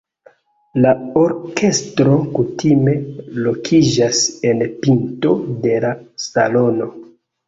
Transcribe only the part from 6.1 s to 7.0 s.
salono.